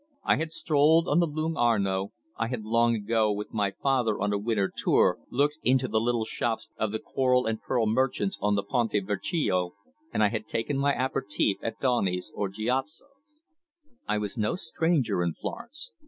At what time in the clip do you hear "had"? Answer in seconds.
0.37-0.51, 2.47-2.63, 10.29-10.47